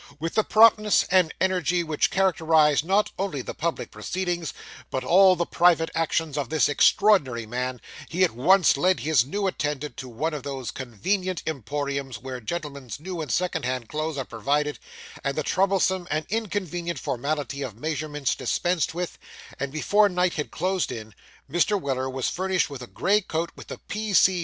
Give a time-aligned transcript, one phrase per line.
[0.19, 4.51] With the promptness and energy which characterised not only the public proceedings,
[4.89, 9.45] but all the private actions of this extraordinary man, he at once led his new
[9.45, 14.25] attendant to one of those convenient emporiums where gentlemen's new and second hand clothes are
[14.25, 14.79] provided,
[15.23, 19.19] and the troublesome and inconvenient formality of measurement dispensed with;
[19.59, 21.13] and before night had closed in,
[21.47, 21.79] Mr.
[21.79, 24.13] Weller was furnished with a grey coat with the P.
[24.13, 24.39] C.